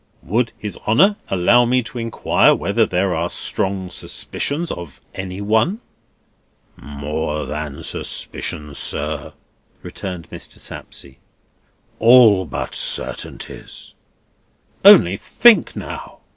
[0.23, 5.79] "Would His Honour allow me to inquire whether there are strong suspicions of any one?"
[6.75, 9.33] "More than suspicions, sir,"
[9.83, 10.57] returned Mr.
[10.57, 11.17] Sapsea;
[11.99, 13.93] "all but certainties."
[14.83, 16.21] "Only think now!"